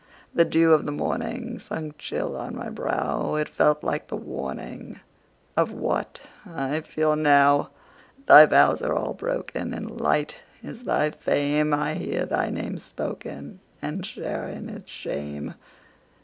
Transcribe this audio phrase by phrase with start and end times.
[0.33, 6.21] The dew of the morningSunk chill on my brow; It felt like the warningOf what
[6.43, 7.69] I feel now.
[8.25, 14.47] Thy vows are all broken, And light is thy fame:I hear thy name spokenAnd share
[14.47, 15.53] in its shame.